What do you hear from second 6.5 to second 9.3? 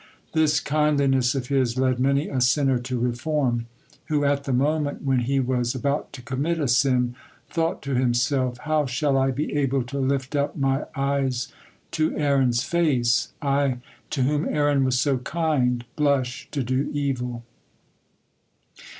a sin thought to himself: "How shall I